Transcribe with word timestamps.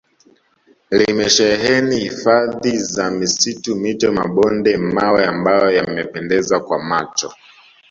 limesheheni 0.91 1.99
hifadhi 1.99 2.77
za 2.77 3.11
misitu 3.11 3.75
mito 3.75 4.11
mabonde 4.13 4.77
mawe 4.77 5.25
ambayo 5.25 5.71
yanapendeza 5.71 6.59
kwa 6.59 6.83
macho 6.83 7.33